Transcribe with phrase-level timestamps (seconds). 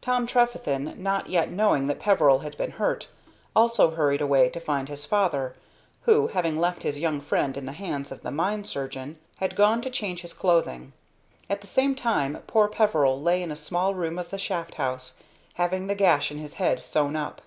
[0.00, 3.08] Tom Trefethen, not yet knowing that Peveril had been hurt,
[3.54, 5.56] also hurried away to find his father,
[6.04, 9.82] who, having left his young friend in the hands of the mine surgeon, had gone
[9.82, 10.94] to change his clothing.
[11.50, 15.18] At the same time poor Peveril lay in a small room of the shaft house,
[15.56, 17.42] having the gash in his head sewn up.